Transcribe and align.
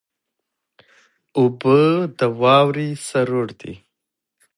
اوبه 1.37 1.77
د 2.17 2.19
واورې 2.39 2.89
سرور 3.07 3.47
دي. 3.61 3.73